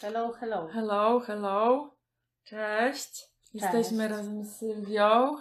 [0.00, 0.68] Hello, hello.
[0.68, 1.90] Hello, hello.
[2.44, 3.28] Cześć.
[3.54, 5.36] Jesteśmy razem z Sylwią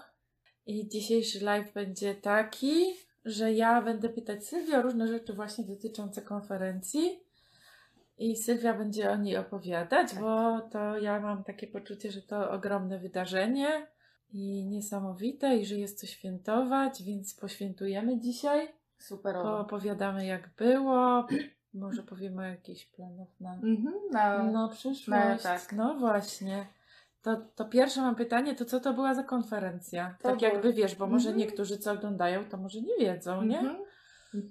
[0.66, 2.86] i dzisiejszy live będzie taki,
[3.26, 7.20] że ja będę pytać Sylwię o różne rzeczy właśnie dotyczące konferencji
[8.18, 10.20] i Sylwia będzie o niej opowiadać, Tak.
[10.22, 13.88] bo to ja mam takie poczucie, że to ogromne wydarzenie
[14.32, 19.50] i niesamowite i że jest co świętować, więc poświętujemy dzisiaj, Superowo.
[19.50, 21.28] poopowiadamy jak było,
[21.74, 24.44] może powiemy o jakichś planach na Mhm, na...
[24.44, 25.08] no, przyszłość.
[25.08, 25.74] No, tak.
[25.74, 26.66] No właśnie.
[27.22, 30.16] To, to pierwsze mam pytanie, to co to była za konferencja?
[30.22, 31.38] To tak był- jakby wiesz, bo może Mhm.
[31.38, 33.60] niektórzy co oglądają, to może nie wiedzą, nie?
[33.60, 33.80] Mhm.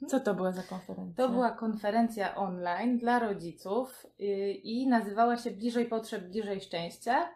[0.08, 1.26] Co to była za konferencja?
[1.26, 7.28] To była konferencja online dla rodziców yy, i nazywała się Bliżej Potrzeb, Bliżej Szczęścia.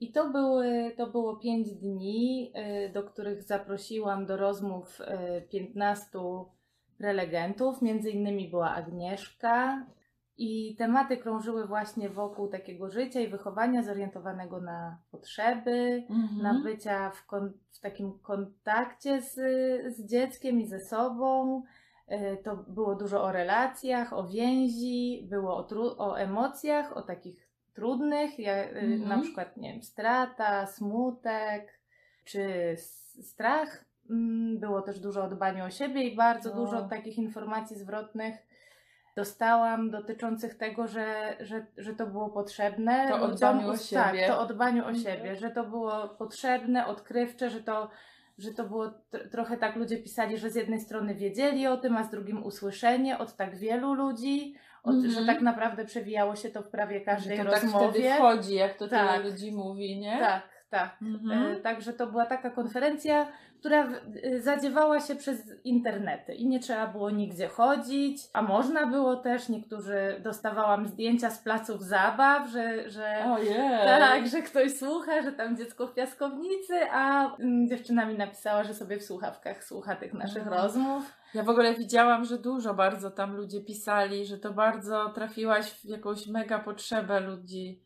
[0.00, 4.98] I to, były, to było pięć dni, yy, do których zaprosiłam do rozmów
[5.32, 6.08] yy, 15
[7.04, 7.82] prelegentów.
[7.82, 9.86] Między innymi była Agnieszka.
[10.36, 16.42] I tematy krążyły właśnie wokół takiego życia i wychowania zorientowanego na potrzeby, Mhm.
[16.42, 19.34] na bycia w, kon, w takim kontakcie z,
[19.96, 21.62] z dzieckiem i ze sobą.
[22.06, 27.48] E, To było dużo o relacjach, o więzi, było o, tru, o emocjach, o takich
[27.74, 29.08] trudnych, ja, Mhm.
[29.08, 31.80] na przykład nie wiem, strata, smutek
[32.24, 32.74] czy
[33.22, 33.84] strach.
[34.10, 36.56] Mm, Było też dużo o dbaniu o siebie i bardzo O.
[36.56, 38.34] dużo takich informacji zwrotnych
[39.16, 43.08] dostałam dotyczących tego, że, że, że to było potrzebne.
[43.08, 44.26] To o dbaniu o Tak, siebie.
[44.28, 45.04] to o dbaniu o Mhm.
[45.04, 47.90] siebie, że to było potrzebne, odkrywcze, że to,
[48.38, 51.96] że to było tr- trochę tak, ludzie pisali, że z jednej strony wiedzieli o tym,
[51.96, 55.12] a z drugim usłyszenie od tak wielu ludzi, od, Mhm.
[55.14, 58.14] że tak naprawdę przewijało się to w prawie Że każdej to tak wtedy rozmowie.
[58.14, 59.10] wchodzi, jak to Tak.
[59.12, 60.18] tyle ludzi mówi, nie?
[60.18, 60.96] tak, tak.
[61.02, 61.52] Mhm.
[61.52, 63.26] E, Także to była taka konferencja,
[63.60, 63.88] która
[64.22, 69.48] e, zadziewała się przez internety i nie trzeba było nigdzie chodzić, a można było też,
[69.48, 73.54] niektórzy dostawałam zdjęcia z placów zabaw, że, że Ojej.
[73.86, 78.74] tak, że ktoś słucha, że tam dziecko w piaskownicy, a mm, dziewczyna mi napisała, że
[78.74, 80.50] sobie w słuchawkach słucha tych naszych No.
[80.62, 81.12] rozmów.
[81.34, 85.84] Ja w ogóle widziałam, że dużo bardzo tam ludzie pisali, że to bardzo trafiłaś w
[85.84, 87.82] jakąś mega potrzebę ludzi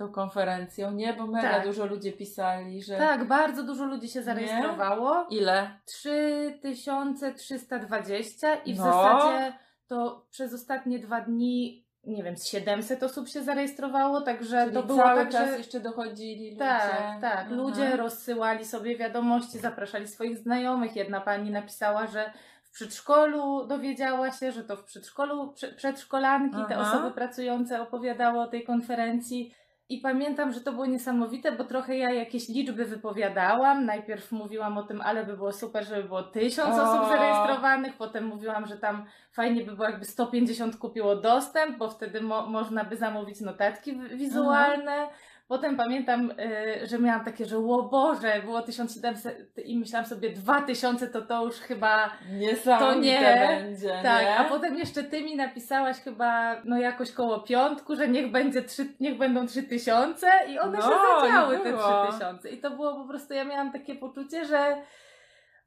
[0.00, 1.12] tą konferencją, nie?
[1.14, 1.64] Bo mega Tak.
[1.64, 2.96] dużo ludzi pisali, że...
[2.96, 5.26] Tak, bardzo dużo ludzi się zarejestrowało.
[5.30, 5.70] Ile?
[5.86, 8.84] 3320 i w No.
[8.84, 9.52] zasadzie
[9.88, 14.82] to przez ostatnie dwa dni, nie wiem, z 700 osób się zarejestrowało, także Czyli to
[14.82, 15.58] było cały tak, czas że...
[15.58, 16.58] jeszcze dochodzili ludzie.
[16.58, 17.38] Tak, tak.
[17.46, 17.54] Aha.
[17.54, 20.96] Ludzie rozsyłali sobie wiadomości, zapraszali swoich znajomych.
[20.96, 22.32] Jedna pani napisała, że
[22.62, 26.90] w przedszkolu dowiedziała się, że to w przedszkolu prze- przedszkolanki, te Aha.
[26.92, 29.54] osoby pracujące opowiadały o tej konferencji.
[29.90, 33.84] I pamiętam, że to było niesamowite, bo trochę ja jakieś liczby wypowiadałam.
[33.86, 36.82] Najpierw mówiłam o tym, ale by było super, żeby było tysiąc O.
[36.82, 37.96] osób zarejestrowanych.
[37.96, 42.84] Potem mówiłam, że tam fajnie by było, jakby 150 kupiło dostęp, bo wtedy mo- można
[42.84, 45.08] by zamówić notatki wi- wizualne.
[45.50, 51.06] Potem pamiętam, y, że miałam takie, że o Boże, było 1700 i myślałam sobie 2000
[51.08, 52.10] to to już chyba
[52.78, 53.20] To nie.
[53.48, 54.36] będzie, tak, nie?
[54.36, 58.86] a potem jeszcze ty mi napisałaś chyba no jakoś koło piątku, że niech będzie trzy,
[59.00, 60.90] niech będą 3000 i one No, się
[61.22, 62.06] zadziały te było.
[62.06, 64.76] 3000 i to było po prostu, ja miałam takie poczucie, że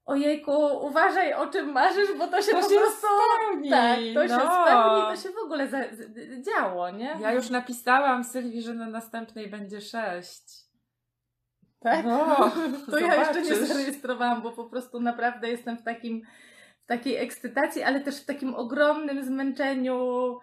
[0.06, 0.52] ojejku,
[0.88, 4.36] uważaj o czym marzysz, bo to się To po się prostu spełni, tak, to się
[4.46, 4.66] no.
[4.66, 5.80] spełni, to się w ogóle za,
[6.41, 7.18] działo, nie?
[7.22, 10.44] Ja już napisałam Sylwii, że na następnej będzie sześć.
[11.80, 12.06] tak?
[12.06, 12.52] No,
[12.91, 13.68] To ja jeszcze nie zobaczysz.
[13.68, 16.22] zarejestrowałam, bo po prostu naprawdę jestem w takim
[16.80, 20.38] w takiej ekscytacji, ale też w takim ogromnym zmęczeniu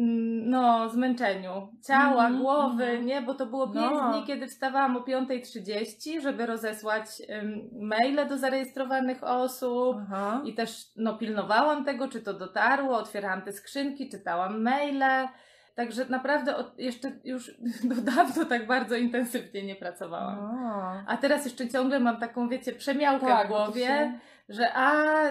[0.00, 3.06] no, zmęczeniu ciała, Mhm, głowy, mhm.
[3.06, 3.22] nie?
[3.22, 4.12] Bo to było pięć No.
[4.12, 7.06] dni, kiedy wstawałam o 5.30, żeby rozesłać
[7.42, 10.40] ym, maile do zarejestrowanych osób Aha.
[10.44, 15.28] i też no, pilnowałam tego, czy to dotarło, otwierałam te skrzynki, czytałam maile.
[15.74, 17.50] Także naprawdę od, jeszcze już
[17.94, 20.38] do dawno tak bardzo intensywnie nie pracowałam.
[20.38, 20.92] O.
[21.06, 25.22] A teraz jeszcze ciągle mam taką, wiecie, przemiałkę Tak, w głowie, się- że a,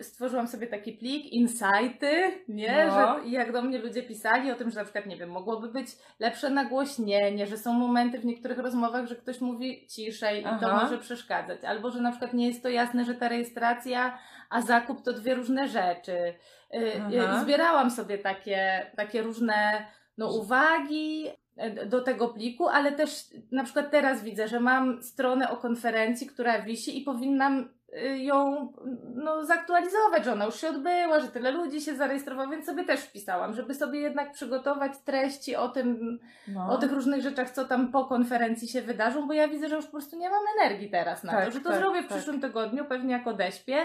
[0.00, 2.86] stworzyłam sobie taki plik, insighty, nie?
[2.86, 2.94] No.
[2.94, 5.86] Że jak do mnie ludzie pisali o tym, że na przykład, nie wiem, mogłoby być
[6.20, 10.80] lepsze nagłośnienie, że są momenty w niektórych rozmowach, że ktoś mówi ciszej i to Aha.
[10.82, 11.64] może przeszkadzać.
[11.64, 14.18] Albo, że na przykład nie jest to jasne, że ta rejestracja,
[14.50, 16.34] a zakup to dwie różne rzeczy.
[16.74, 17.40] Y, y.
[17.42, 19.86] Zbierałam sobie takie, takie różne
[20.18, 25.50] no, uwagi e, do tego pliku, ale też na przykład teraz widzę, że mam stronę
[25.50, 27.68] o konferencji, która wisi i powinnam
[28.16, 28.72] ją
[29.14, 33.00] no, zaktualizować, że ona już się odbyła, że tyle ludzi się zarejestrowało, więc sobie też
[33.00, 36.18] wpisałam, żeby sobie jednak przygotować treści o tym,
[36.48, 36.72] No.
[36.72, 39.84] o tych różnych rzeczach, co tam po konferencji się wydarzą, bo ja widzę, że już
[39.84, 42.16] po prostu nie mam energii teraz na Tak, to, że to tak, zrobię w tak.
[42.18, 43.76] przyszłym tygodniu, pewnie jak odeśpię.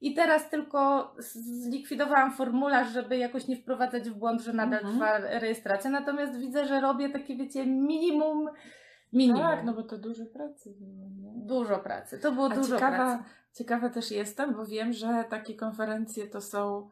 [0.00, 4.94] I teraz tylko zlikwidowałam formularz, żeby jakoś nie wprowadzać w błąd, że nadal Mhm.
[4.94, 5.90] trwa rejestracja.
[5.90, 8.48] Natomiast widzę, że robię takie, wiecie, minimum.
[9.12, 9.42] Minimum.
[9.42, 11.46] Tak, no bo to dużo pracy było, nie?
[11.46, 12.18] Dużo pracy.
[12.18, 13.24] To było A dużo ciekawa, pracy.
[13.54, 16.90] Ciekawa też jestem, bo wiem, że takie konferencje to są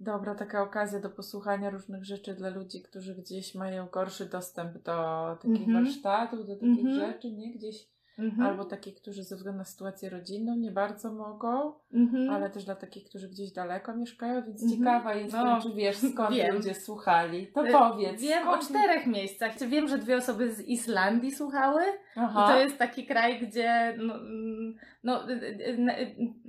[0.00, 5.36] dobra taka okazja do posłuchania różnych rzeczy dla ludzi, którzy gdzieś mają gorszy dostęp do
[5.42, 5.84] takich Mhm.
[5.84, 6.94] warsztatów, do takich Mhm.
[6.94, 7.52] rzeczy, nie?
[7.54, 7.88] Gdzieś,
[8.18, 8.48] Mhm.
[8.48, 12.30] albo takich, którzy ze względu na sytuację rodzinną nie bardzo mogą, Mhm.
[12.30, 14.78] ale też dla takich, którzy gdzieś daleko mieszkają, więc Mhm.
[14.80, 16.54] ciekawa jestem, No, czy wiesz skąd wiem.
[16.54, 17.46] ludzie słuchali.
[17.46, 18.20] To Y, powiedz.
[18.22, 19.58] Wiem o skąd- czterech miejscach.
[19.68, 21.82] Wiem, że dwie osoby z Islandii słuchały.
[22.16, 22.44] Aha.
[22.44, 25.70] I to jest taki kraj, gdzie, no, mm, no, y, y,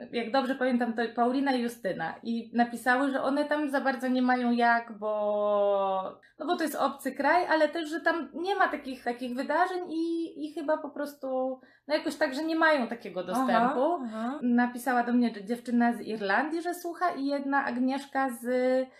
[0.01, 2.13] y, jak dobrze pamiętam, to Paulina i Justyna.
[2.23, 6.75] I napisały, że one tam za bardzo nie mają jak, bo, no bo to jest
[6.75, 10.89] obcy kraj, ale też, że tam nie ma takich, takich wydarzeń i, i chyba po
[10.89, 13.97] prostu, no jakoś tak, że nie mają takiego dostępu.
[14.03, 14.39] Aha, aha.
[14.41, 18.45] Napisała do mnie dziewczyna z Irlandii, że słucha i jedna Agnieszka z,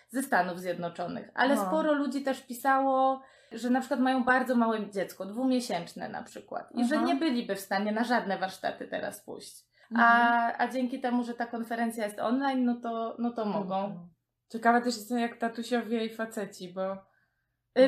[0.09, 1.29] ze Stanów Zjednoczonych.
[1.35, 1.57] Ale O.
[1.57, 6.71] sporo ludzi też pisało, że na przykład mają bardzo małe dziecko, dwumiesięczne na przykład.
[6.71, 7.05] I że Aha.
[7.05, 9.65] nie byliby w stanie na żadne warsztaty teraz pójść.
[9.91, 10.09] Mhm.
[10.09, 14.09] A, a dzięki temu, że ta konferencja jest online, no to, no to mogą.
[14.49, 17.08] Ciekawe też jestem jak tatusiowie i faceci, Bo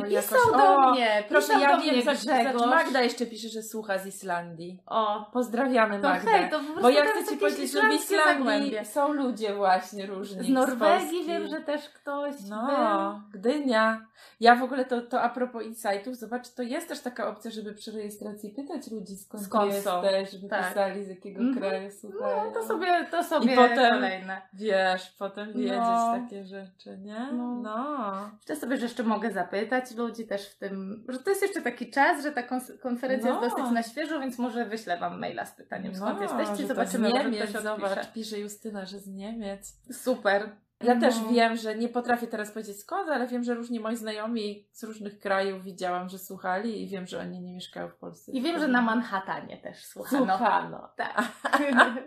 [0.01, 2.65] Pisał jakoś- do o, mnie, proszę, ja do wiem, Grzegorz.
[2.69, 4.83] Magda jeszcze pisze, że słucha z Islandii.
[4.85, 6.31] O, Pozdrawiamy to Magdę.
[6.31, 8.85] hej, to po prostu bo ja chcę Ci powiedzieć, że w Islandii zagłębie.
[8.85, 10.43] są ludzie właśnie różni.
[10.43, 11.25] Z Norwegii Polski.
[11.25, 12.49] wiem, że też ktoś był.
[12.49, 14.05] No, Gdynia.
[14.39, 17.73] Ja w ogóle to, to a propos insightów, zobacz, to jest też taka opcja, żeby
[17.73, 20.67] przy rejestracji pytać ludzi skąd, Skąd jesteś, żeby Tak.
[20.69, 21.59] pisali z jakiego Mhm.
[21.59, 22.45] kraju słuchają.
[22.45, 24.41] No to sobie, to sobie potem- kolejne.
[24.53, 26.13] Wiesz, potem wiedzieć No.
[26.23, 27.27] takie rzeczy, nie?
[27.33, 27.55] No.
[27.55, 28.11] no.
[28.39, 31.89] Myślę sobie, że jeszcze mogę zapytać ludzi też w tym, że to jest jeszcze taki
[31.91, 32.43] czas, że ta
[32.81, 33.43] konferencja No.
[33.43, 37.09] jest dosyć na świeżo, więc może wyślę Wam maila z pytaniem, skąd No, jesteście, zobaczymy,
[37.09, 39.73] z może Niemiec, ktoś zobacz, pisze Justyna, że z Niemiec.
[39.91, 40.49] Super.
[40.83, 41.29] Ja też No.
[41.29, 45.19] wiem, że nie potrafię teraz powiedzieć skąd, ale wiem, że różni moi znajomi z różnych
[45.19, 48.31] krajów widziałam, że słuchali i wiem, że oni nie mieszkają w Polsce.
[48.31, 50.37] I wiem, że na Manhattanie też słuchano.
[50.37, 50.89] Słuchano.
[50.95, 51.31] Tak.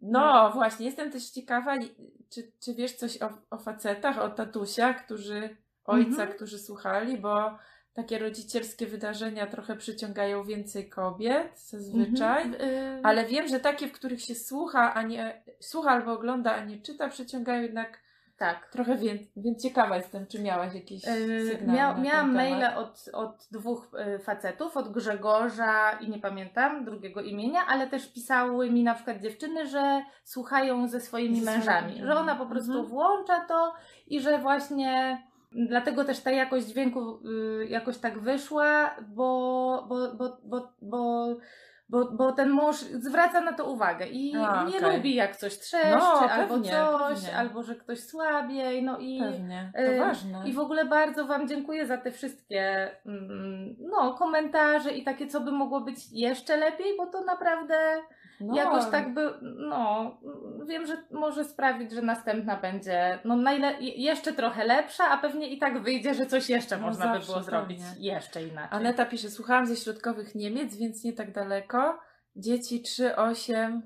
[0.00, 1.74] No właśnie, jestem też ciekawa,
[2.30, 5.56] czy, czy wiesz coś o, o facetach, o tatusiach, którzy,
[5.88, 6.32] ojca, Mhm.
[6.32, 7.58] którzy słuchali, bo
[7.94, 12.42] takie rodzicielskie wydarzenia trochę przyciągają więcej kobiet zazwyczaj.
[12.44, 12.70] Mhm.
[12.70, 16.64] Y, Ale wiem, że takie, w których się słucha, a nie słucha albo ogląda, a
[16.64, 17.98] nie czyta, przyciągają jednak
[18.38, 18.68] tak.
[18.70, 19.30] trochę więcej.
[19.36, 21.72] Więc ciekawa jestem, czy miałaś jakieś Yy, sygnały.
[21.78, 27.60] Mia, miałam maile od, od dwóch y, facetów, od Grzegorza i nie pamiętam drugiego imienia,
[27.68, 32.00] ale też pisały mi na przykład dziewczyny, że słuchają ze swoimi mężami.
[32.06, 32.86] że ona po prostu Mhm.
[32.88, 33.74] włącza to
[34.06, 37.20] i że właśnie dlatego też ta jakość dźwięku
[37.60, 41.36] y, jakoś tak wyszła, bo, bo, bo, bo, bo
[41.90, 44.96] bo, bo ten mąż zwraca na to uwagę i A, nie okej.
[44.96, 47.36] lubi jak coś trzeszczy, No, albo pewnie, coś, pewnie.
[47.36, 50.42] albo że ktoś słabiej, no i Pewnie, to y, ważne.
[50.48, 55.40] i w ogóle bardzo Wam dziękuję za te wszystkie mm, no, komentarze i takie, co
[55.40, 57.74] by mogło być jeszcze lepiej, bo to naprawdę
[58.40, 60.10] no, jakoś tak by, no,
[60.66, 65.58] wiem, że może sprawić, że następna będzie no, najle- jeszcze trochę lepsza, a pewnie i
[65.58, 68.06] tak wyjdzie, że coś jeszcze No można by było zrobić pewnie.
[68.10, 68.78] jeszcze inaczej.
[68.78, 71.98] Aneta pisze, słuchałam ze środkowych Niemiec, więc nie tak daleko.
[72.36, 73.82] Dzieci 3, 8,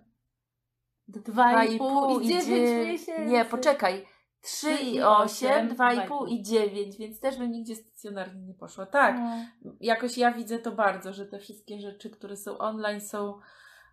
[1.08, 3.24] Dwa i pół i i dziewięć dzie- miesięcy.
[3.26, 4.06] Nie, poczekaj.
[4.40, 8.54] 3 Trzy i i 8, osiem, 2,5 i 9, więc też bym nigdzie stacjonarnie nie
[8.54, 8.86] poszła.
[8.86, 9.16] Tak,
[9.64, 9.72] No.
[9.80, 13.38] jakoś ja widzę to bardzo, że te wszystkie rzeczy, które są online, są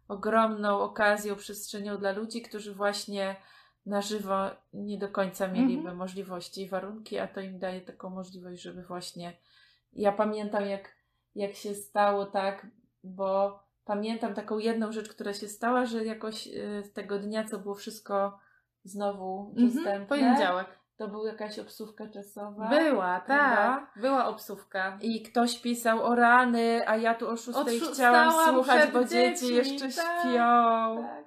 [0.09, 3.35] ogromną okazją, przestrzenią dla ludzi, którzy właśnie
[3.85, 5.97] na żywo nie do końca mieliby Mhm.
[5.97, 9.37] możliwości i warunki, a to im daje taką możliwość, żeby właśnie.
[9.93, 10.95] Ja pamiętam, jak,
[11.35, 12.67] jak się stało tak,
[13.03, 17.75] bo pamiętam taką jedną rzecz, która się stała, że jakoś y, tego dnia, co było
[17.75, 18.39] wszystko
[18.83, 20.79] znowu Mhm, dostępne, Poniedziałek.
[20.99, 22.69] To była jakaś obsówka czasowa.
[22.69, 23.55] Była, Prawda?
[23.55, 24.01] tak.
[24.01, 24.97] Była obsówka.
[25.01, 29.87] I ktoś pisał o rany, a ja tu o szóstej chciałam słuchać, bo dzieci jeszcze
[29.89, 31.03] tak, śpią.
[31.03, 31.25] Tak.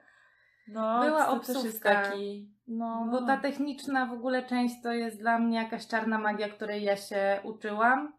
[0.69, 2.03] No, Była obsówka.
[2.03, 2.53] taki...
[2.67, 3.13] No, No.
[3.21, 6.97] bo ta techniczna w ogóle część to jest dla mnie jakaś czarna magia, której ja
[6.97, 8.13] się uczyłam.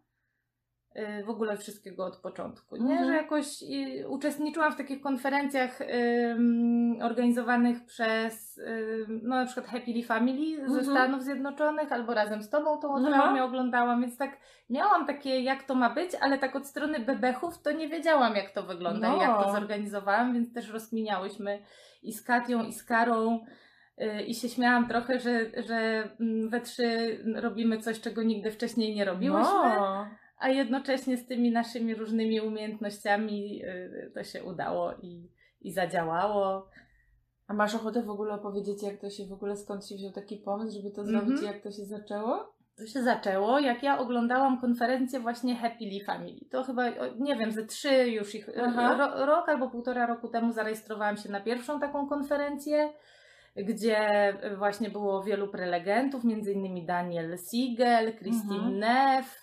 [0.95, 2.91] Yy, W ogóle wszystkiego od początku, nie?
[2.91, 3.05] Mhm.
[3.07, 10.03] Że jakoś yy, uczestniczyłam w takich konferencjach ym, organizowanych przez ym, no na przykład Happily
[10.03, 10.83] Family ze Mhm.
[10.85, 13.01] Stanów Zjednoczonych albo razem z Tobą tą Aha.
[13.07, 14.37] programę oglądałam, więc tak
[14.69, 18.51] miałam takie jak to ma być, ale tak od strony bebechów to nie wiedziałam jak
[18.51, 19.21] to wygląda i No.
[19.21, 21.59] jak to zorganizowałam, więc też rozkminiałyśmy
[22.03, 23.45] i z Katią i z Karą
[24.01, 28.95] y, i się śmiałam trochę, że, że mm, we trzy robimy coś, czego nigdy wcześniej
[28.95, 30.07] nie robiłyśmy, No.
[30.43, 35.29] A jednocześnie z tymi naszymi różnymi umiejętnościami y, to się udało i,
[35.61, 36.69] i zadziałało.
[37.47, 40.37] A masz ochotę w ogóle opowiedzieć, jak to się w ogóle, skąd się wziął taki
[40.37, 41.43] pomysł, żeby to zrobić Mhm.
[41.43, 42.53] i jak to się zaczęło?
[42.77, 46.39] To się zaczęło, jak ja oglądałam konferencję właśnie Happily Family.
[46.51, 46.83] To chyba,
[47.19, 48.47] nie wiem, ze trzy już ich,
[48.97, 52.93] ro, rok albo półtora roku temu zarejestrowałam się na pierwszą taką konferencję,
[53.55, 54.07] gdzie
[54.57, 58.79] właśnie było wielu prelegentów, między innymi Daniel Siegel, Christine Mhm.
[58.79, 59.42] Neff,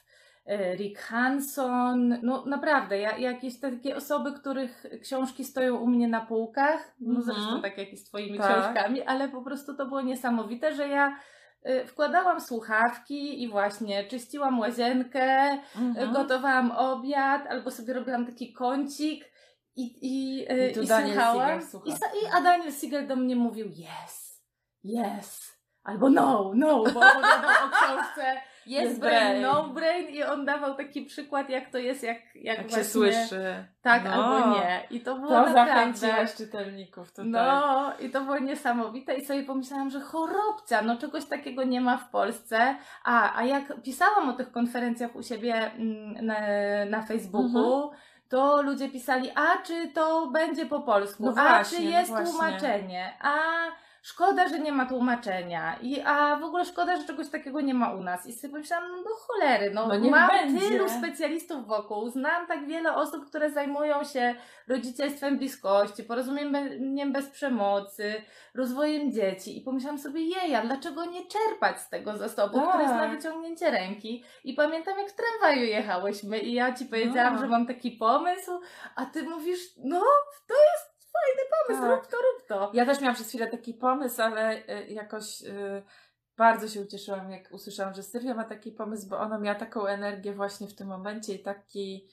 [0.59, 6.92] Rick Hanson, no naprawdę, ja, jakieś takie osoby, których książki stoją u mnie na półkach,
[7.00, 7.25] no Mhm.
[7.25, 8.47] zresztą tak jak i z Twoimi Tak.
[8.62, 11.16] książkami, ale po prostu to było niesamowite, że ja
[11.66, 16.11] y, wkładałam słuchawki i właśnie czyściłam łazienkę, Mhm.
[16.11, 19.25] y, gotowałam obiad, albo sobie robiłam taki kącik
[19.76, 21.61] i, i, I i słuchałam.
[21.87, 24.42] I, i, a Daniel Siegel do mnie mówił yes,
[24.85, 29.43] yes, albo no, no, bo opowiadał o książce Yes Brain, Brain.
[29.43, 32.85] No Brain i on dawał taki przykład, jak to jest, jak, jak, Jak właśnie, się
[32.85, 33.64] słyszy.
[33.83, 34.11] Tak No.
[34.12, 34.81] albo nie.
[34.90, 35.75] I to było To naprawdę...
[35.75, 37.26] zachęciłaś czytelników tutaj.
[37.31, 41.97] No, i to było niesamowite i sobie pomyślałam, że chorobcia, no czegoś takiego nie ma
[41.97, 42.76] w Polsce.
[43.05, 46.37] A, a jak pisałam o tych konferencjach u siebie mm, na,
[46.90, 48.00] na Facebooku, Mhm.
[48.29, 52.11] to ludzie pisali, a czy to będzie po polsku, No a właśnie, czy no jest
[52.11, 52.26] właśnie.
[52.33, 53.35] tłumaczenie, a
[54.02, 57.92] szkoda, że nie ma tłumaczenia, I, a w ogóle szkoda, że czegoś takiego nie ma
[57.92, 58.26] u nas.
[58.26, 60.69] I sobie pomyślałam, no do cholery, no, No mam będzie.
[60.69, 64.35] tylu specjalistów wokół, znam tak wiele osób, które zajmują się
[64.69, 68.23] rodzicielstwem bliskości, porozumieniem bez przemocy,
[68.54, 72.69] rozwojem dzieci i pomyślałam sobie, jeja, dlaczego nie czerpać z tego zasobu, Tak.
[72.69, 77.35] który jest na wyciągnięcie ręki i pamiętam jak w tramwaju jechałyśmy i ja Ci powiedziałam,
[77.35, 77.40] No.
[77.40, 78.61] że mam taki pomysł,
[78.97, 80.00] a Ty mówisz, no
[80.49, 80.89] to jest
[81.21, 81.91] fajny pomysł, Tak.
[81.91, 82.71] rób to, rób to.
[82.75, 85.83] Ja też miałam przez chwilę taki pomysł, ale y, jakoś y,
[86.37, 90.33] bardzo się ucieszyłam, jak usłyszałam, że Sylwia ma taki pomysł, bo ona miała taką energię
[90.33, 92.09] właśnie w tym momencie i taki,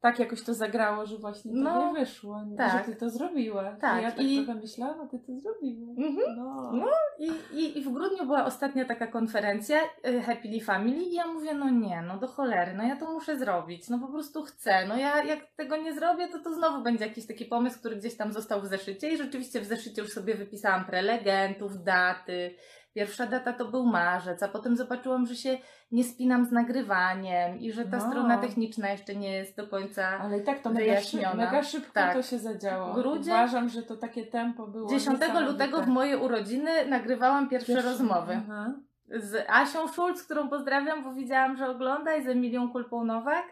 [0.00, 2.72] tak jakoś to zagrało, że właśnie to No, nie wyszło, tak.
[2.86, 3.80] że ty to zrobiłaś.
[3.80, 5.98] Tak, I ja tak i- trochę myślałam, a ty to zrobiłaś.
[5.98, 6.36] Mhm.
[6.36, 6.72] No.
[6.72, 6.86] No.
[7.18, 9.78] I, i, I w grudniu była ostatnia taka konferencja
[10.08, 13.36] y, Happily Family i ja mówię, no nie, no do cholery, no ja to muszę
[13.38, 17.06] zrobić, no po prostu chcę, no ja jak tego nie zrobię, to to znowu będzie
[17.06, 20.34] jakiś taki pomysł, który gdzieś tam został w zeszycie i rzeczywiście w zeszycie już sobie
[20.34, 22.54] wypisałam prelegentów, daty.
[22.94, 25.58] Pierwsza data to był marzec, a potem zobaczyłam, że się
[25.92, 28.08] nie spinam z nagrywaniem i że ta No.
[28.10, 31.34] strona techniczna jeszcze nie jest do końca Ale i tak to mega, Wyjaśniona.
[31.34, 32.14] mega szybko Tak.
[32.14, 32.94] to się zadziało.
[32.94, 35.52] Grudzień- Uważam, że to takie tempo było 10 niesamowite.
[35.52, 38.40] lutego w moje urodziny nagrywałam pierwsze Pierwszy- rozmowy.
[38.44, 38.72] Aha.
[39.16, 43.44] z Asią Schulz, którą pozdrawiam, bo widziałam, że ogląda i z Emilią Kulpą Nowak.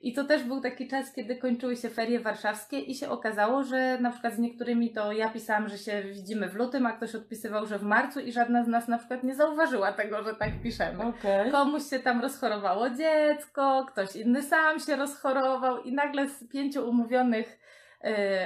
[0.00, 3.98] I to też był taki czas, kiedy kończyły się ferie warszawskie i się okazało, że
[4.00, 7.66] na przykład z niektórymi to ja pisałam, że się widzimy w lutym, a ktoś odpisywał,
[7.66, 11.04] że w marcu i żadna z nas na przykład nie zauważyła tego, że tak piszemy.
[11.04, 11.50] Okej.
[11.50, 17.58] Komuś się tam rozchorowało dziecko, ktoś inny sam się rozchorował i nagle z pięciu umówionych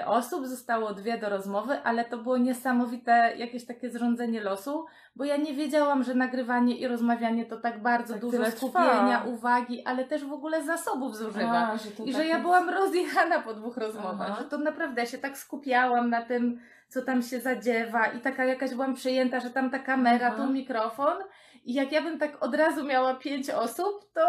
[0.06, 5.37] osób zostało dwie do rozmowy, ale to było niesamowite jakieś takie zrządzenie losu, bo ja
[5.37, 9.30] nie wiedziałam, że nagrywanie i rozmawianie to tak bardzo Tak dużo skupienia, trwa.
[9.30, 11.68] uwagi, ale też w ogóle zasobów zużywa.
[11.73, 14.37] A, że I że tak ja jest- byłam rozjechana po dwóch rozmowach, Aha.
[14.38, 18.44] że to naprawdę ja się tak skupiałam na tym, co tam się zadziewa i taka
[18.44, 20.37] jakaś byłam przejęta, że tam ta kamera, Aha.
[20.37, 21.16] tu mikrofon
[21.64, 24.26] i jak ja bym tak od razu miała pięć osób, to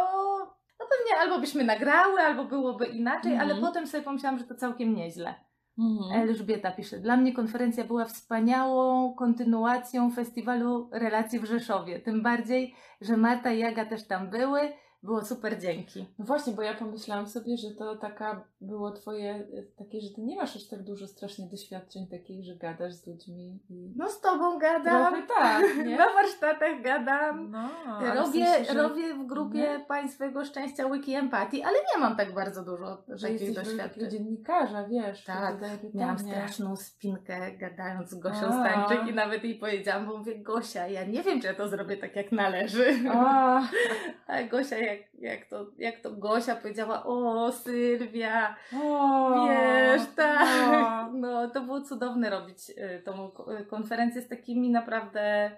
[0.84, 3.62] no pewnie albo byśmy nagrały, albo byłoby inaczej, ale Mhm.
[3.62, 5.36] potem sobie pomyślałam, że to całkiem nieźle.
[5.80, 6.22] Mhm.
[6.22, 13.18] Elżbieta pisze, dla mnie konferencja była wspaniałą kontynuacją festiwalu relacji w Rzeszowie, tym bardziej, że
[13.18, 16.05] Marta i Jaga też tam były, było super dzięki.
[16.19, 20.22] No właśnie, bo ja pomyślałam sobie, że to taka było twoje, e, takie, że ty
[20.22, 23.93] nie masz aż tak dużo strasznie doświadczeń takich, że gadasz z ludźmi i...
[23.95, 25.98] No z tobą gadam, Trochę tak, nie?
[25.98, 27.51] na warsztatach gadam.
[27.51, 32.01] No, ale w Robię, sensie, że- robię w grupie Państwego Szczęścia Wiki Empatii, ale nie
[32.01, 33.89] mam tak bardzo dużo że takich jesteś doświadczeń.
[33.89, 35.24] takiego dziennikarza, wiesz.
[35.25, 35.55] Tak,
[35.93, 38.51] Miałam straszną spinkę gadając z Gosią A.
[38.51, 41.98] Stańczyk i nawet jej powiedziałam, bo mówię, Gosia, ja nie wiem, czy ja to zrobię
[41.98, 42.95] tak jak należy.
[43.13, 43.62] A,
[44.27, 50.48] A Gosia, jak, jak, to, jak to Gosia powiedziała, o Sylwia, o, wiesz, tak.
[50.72, 51.12] no.
[51.14, 53.32] No, to było cudowne robić y, tą
[53.62, 55.52] y, konferencję z takimi naprawdę,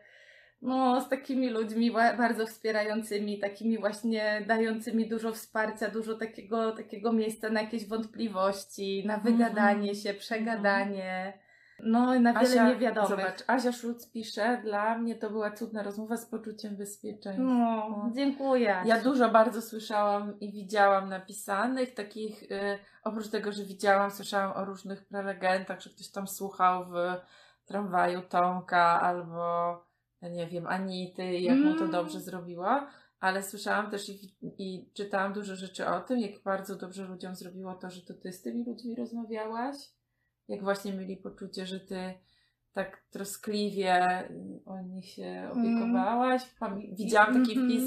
[0.62, 7.50] no, z takimi ludźmi bardzo wspierającymi, takimi właśnie dającymi dużo wsparcia, dużo takiego, takiego miejsca
[7.50, 9.96] na jakieś wątpliwości, na wygadanie Mhm.
[9.96, 11.34] się, przegadanie.
[11.84, 13.10] No, i na wiele Asia, niewiadomych.
[13.10, 17.44] Zobacz, Asia Szulc pisze, dla mnie to była cudna rozmowa z poczuciem bezpieczeństwa.
[17.44, 18.82] No, dziękuję.
[18.86, 24.66] Ja dużo bardzo słyszałam i widziałam napisanych takich, y, oprócz tego, że widziałam, słyszałam o
[24.66, 26.96] różnych prelegentach, że ktoś tam słuchał w
[27.66, 29.44] tramwaju Tomka albo,
[30.22, 31.92] ja nie wiem, Anity jak mu to Mm.
[31.92, 32.88] dobrze zrobiła,
[33.20, 37.74] ale słyszałam też i, i czytałam dużo rzeczy o tym, jak bardzo dobrze ludziom zrobiło
[37.74, 39.76] to, że to ty z tymi ludźmi rozmawiałaś,
[40.48, 42.14] jak właśnie mieli poczucie, że ty
[42.74, 46.42] tak troskliwie y, o nich się opiekowałaś.
[46.62, 47.84] Pami- Widziałam taki wpis,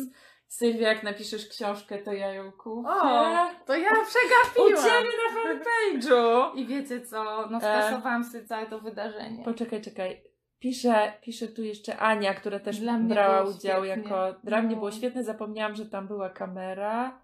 [0.48, 2.88] Sylwia, jak napiszesz książkę, to ja ją kupię.
[2.88, 4.84] O, to ja U przegapiłam.
[4.84, 6.56] Ciebie na fanpage'u!
[6.56, 7.60] I wiecie co, no E.
[7.60, 9.44] skasowałam sobie całe to wydarzenie.
[9.44, 10.22] Poczekaj, czekaj.
[10.58, 14.02] Pisze, pisze tu jeszcze Ania, która też brała udział świetnie.
[14.02, 14.34] jako.
[14.44, 14.76] Dla mnie No.
[14.76, 17.20] było świetne, zapomniałam, że tam była kamera.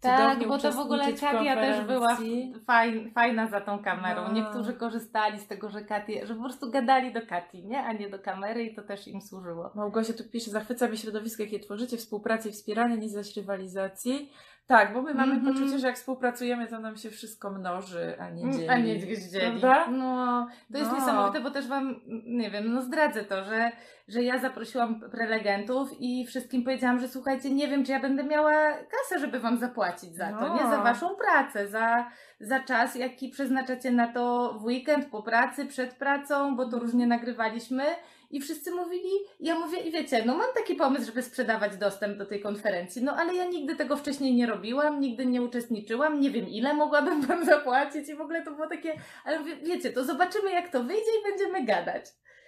[0.00, 2.18] Tak, bo to w ogóle w Katia też była
[2.66, 4.22] fajn, fajna za tą kamerą.
[4.22, 4.32] No.
[4.32, 7.82] Niektórzy korzystali z tego, że Katia, że po prostu gadali do Kati, nie?
[7.82, 9.70] A nie do kamery i to też im służyło.
[9.74, 14.32] Małgosia tu pisze, zachwyca mnie środowisko, jakie tworzycie, współpracy i wspierania, nie zaś rywalizacji.
[14.70, 15.54] Tak, bo my mamy Mhm.
[15.54, 18.68] poczucie, że jak współpracujemy, to nam się wszystko mnoży, a nie dzieli.
[18.68, 19.16] A nie dzieli.
[19.60, 19.86] Prawda?
[19.90, 20.96] No, to jest No.
[20.98, 23.72] niesamowite, bo też Wam, nie wiem, no zdradzę to, że,
[24.08, 28.72] że ja zaprosiłam prelegentów i wszystkim powiedziałam, że słuchajcie, nie wiem, czy ja będę miała
[28.72, 30.54] kasę, żeby Wam zapłacić za to, No.
[30.54, 30.70] nie?
[30.70, 32.06] Za Waszą pracę, za,
[32.40, 36.82] za czas, jaki przeznaczacie na to w weekend, po pracy, przed pracą, bo to Mhm.
[36.82, 37.84] różnie nagrywaliśmy.
[38.30, 39.10] I wszyscy mówili,
[39.40, 43.16] ja mówię, i wiecie, no mam taki pomysł, żeby sprzedawać dostęp do tej konferencji, no
[43.16, 47.44] ale ja nigdy tego wcześniej nie robiłam, nigdy nie uczestniczyłam, nie wiem ile mogłabym wam
[47.44, 48.94] zapłacić i w ogóle to było takie,
[49.24, 52.04] ale wie, wiecie, to zobaczymy jak to wyjdzie i będziemy gadać.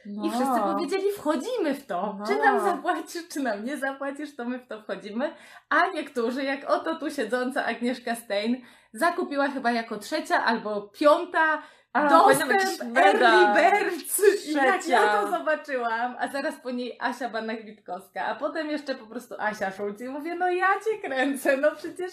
[0.06, 0.26] No.
[0.26, 2.16] I wszyscy powiedzieli, wchodzimy w to.
[2.18, 2.26] No.
[2.26, 5.34] Czy nam zapłacisz, czy nam nie zapłacisz, to my w to wchodzimy.
[5.68, 8.56] A niektórzy, jak oto tu siedząca Agnieszka Stein,
[8.92, 11.62] zakupiła chyba jako trzecia albo piąta
[11.92, 12.52] A, dostęp
[12.96, 13.54] Early.
[13.54, 14.22] Birds.
[14.46, 19.06] I jak ja to zobaczyłam, a zaraz po niej Asia Banach-Witkowska, a potem jeszcze po
[19.06, 22.12] prostu Asia Szulc i mówię, no ja cię kręcę, no przecież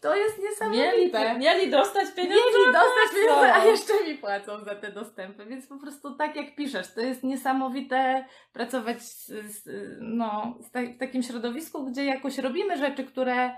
[0.00, 1.38] to jest Mieli, niesamowite.
[1.38, 2.44] mieli dostać pieniądze.
[2.44, 6.54] Mieli dostać pieniądze, a jeszcze mi płacą za te dostępy, więc po prostu tak jak
[6.54, 9.68] piszesz, to jest niesamowite pracować z, z,
[10.00, 13.50] no, w takim środowisku, gdzie jakoś robimy rzeczy, które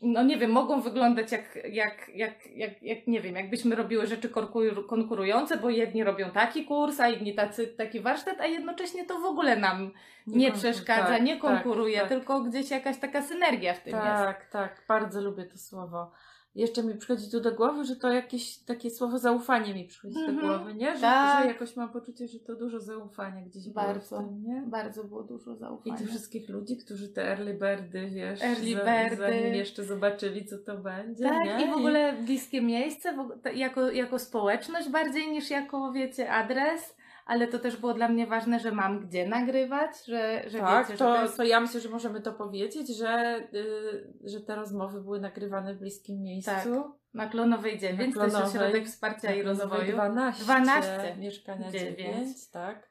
[0.00, 4.30] no nie wiem, mogą wyglądać jak, jak, jak, jak, jak nie wiem, jakbyśmy robiły rzeczy
[4.88, 9.24] konkurujące, bo jedni robią taki kurs, a inni tacy, taki warsztat, a jednocześnie to w
[9.24, 9.92] ogóle nam
[10.26, 12.18] nie, konkur- przeszkadza, tak, nie konkuruje, tak, tak.
[12.18, 14.06] tylko gdzieś jakaś taka synergia w tym jest.
[14.06, 16.10] Tak, tak, bardzo lubię to słowo.
[16.56, 20.20] Jeszcze mi przychodzi tu do głowy, że to jakieś takie słowo zaufanie mi przychodzi do
[20.20, 20.94] Mhm, głowy, nie?
[20.94, 21.42] Że, tak.
[21.42, 24.16] że jakoś mam poczucie, że to dużo zaufania gdzieś Bardzo.
[24.18, 24.62] było tym, nie?
[24.66, 25.96] Bardzo było dużo I zaufania.
[25.96, 29.16] tych wszystkich ludzi, którzy te early birdy, wiesz, Early birdy.
[29.16, 31.66] zanim jeszcze zobaczyli, co to będzie, Tak, nie?
[31.66, 33.14] i w ogóle bliskie miejsce,
[33.54, 38.60] jako, jako społeczność bardziej niż jako, wiecie, adres, ale to też było dla mnie ważne,
[38.60, 41.36] że mam gdzie nagrywać, że, że Tak, wiecie, to, że to jest...
[41.36, 45.78] to ja myślę, że możemy to powiedzieć, że, y, że te rozmowy były nagrywane w
[45.78, 46.50] bliskim miejscu.
[46.50, 46.66] Tak,
[47.14, 48.62] Na Klonowej 9, Na to jest Klonowej.
[48.62, 49.92] ośrodek wsparcia i Klonowej rozwoju.
[49.92, 51.98] 12, 12, mieszkania dziewięć.
[51.98, 52.88] 9, tak.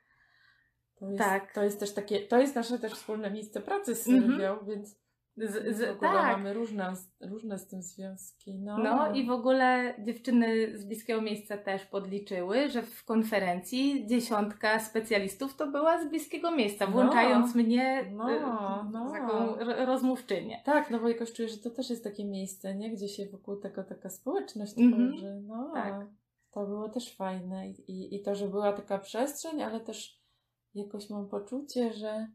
[0.99, 1.53] To jest, Tak.
[1.53, 4.03] to jest też takie, to jest nasze też wspólne miejsce pracy z.
[4.03, 5.04] Sylwią, więc
[5.37, 8.55] Z, z, ogóle tak, mamy różne, różne z tym związki.
[8.59, 14.79] No, No i w ogóle dziewczyny z bliskiego miejsca też podliczyły, że w konferencji dziesiątka
[14.79, 16.91] specjalistów to była z bliskiego miejsca, No.
[16.91, 18.39] włączając mnie No, y,
[18.91, 19.11] no.
[19.11, 20.61] taką ro- rozmówczynię.
[20.65, 22.91] Tak, no bo jakoś czuję, że to też jest takie miejsce, nie?
[22.91, 25.09] Gdzie się wokół tego taka społeczność Mhm.
[25.11, 25.41] tworzy.
[25.47, 25.93] No, Tak.
[26.51, 27.69] to było też fajne.
[27.69, 30.21] I, I to, że była taka przestrzeń, ale też
[30.75, 32.27] jakoś mam poczucie, że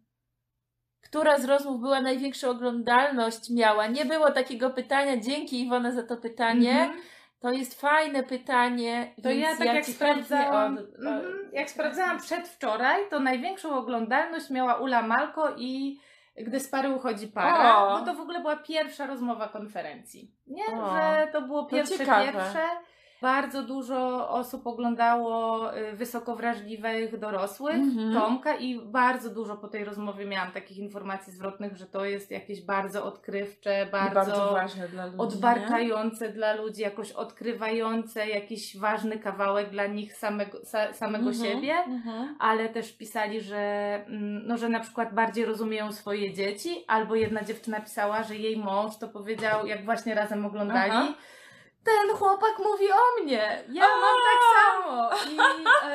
[1.02, 3.86] Która z rozmów była największą oglądalność miała?
[3.86, 5.16] Nie było takiego pytania.
[5.16, 6.70] Dzięki Iwona za to pytanie.
[6.80, 7.00] Mhm.
[7.40, 9.14] To jest fajne pytanie.
[9.22, 14.50] To ja tak jak ci chętnie sprawdzałam, od- mhm, jak sprawdzałam przedwczoraj, to największą oglądalność
[14.50, 16.00] miała Ula Malko i
[16.36, 17.98] gdy z pary uchodzi para, O.
[18.00, 20.30] bo to w ogóle była pierwsza rozmowa konferencji.
[20.46, 20.90] Nie, O.
[20.90, 22.24] że to było pierwsze, ciekawe.
[22.32, 22.62] pierwsze.
[23.22, 28.14] Bardzo dużo osób oglądało y, wysoko wrażliwych dorosłych, Mhm.
[28.14, 32.62] Tomka i bardzo dużo po tej rozmowie miałam takich informacji zwrotnych, że to jest jakieś
[32.62, 35.16] bardzo odkrywcze, bardzo, bardzo ważne dla ludzi.
[36.26, 36.28] nie?
[36.32, 42.36] dla ludzi, jakoś odkrywające jakiś ważny kawałek dla nich samego, sa, samego Mhm, siebie, mhm.
[42.38, 47.44] ale też pisali, że, mm, no, że na przykład bardziej rozumieją swoje dzieci, albo jedna
[47.44, 51.14] dziewczyna pisała, że jej mąż to powiedział, jak właśnie razem oglądali, Aha.
[51.84, 53.88] Ten chłopak mówi o mnie, ja O!
[54.00, 55.10] mam tak samo.
[55.32, 55.38] I,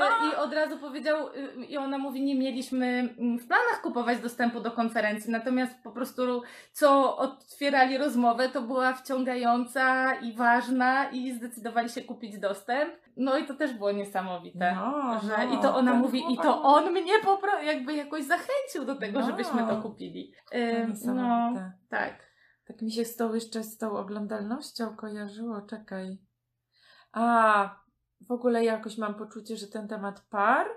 [0.02, 2.86] e, I od razu powiedział, y, i ona mówi, nie mieliśmy
[3.20, 8.94] mm, w planach kupować dostępu do konferencji, natomiast po prostu co otwierali rozmowę, to była
[8.94, 12.94] wciągająca i ważna i zdecydowali się kupić dostęp.
[13.18, 14.76] No i to też było niesamowite.
[14.76, 18.86] No, Że, no, I to ona mówi, i to on mnie popro- jakby jakoś zachęcił
[18.86, 19.26] do tego, No.
[19.26, 20.32] żebyśmy to kupili.
[20.56, 21.54] Ym, no,
[21.90, 22.14] tak.
[22.66, 26.18] Tak mi się z tą jeszcze z tą oglądalnością kojarzyło, czekaj.
[27.12, 27.70] A,
[28.28, 30.68] w ogóle jakoś mam poczucie, że ten temat par,